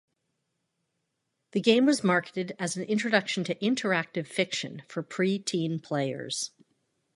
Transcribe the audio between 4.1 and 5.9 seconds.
fiction for pre-teen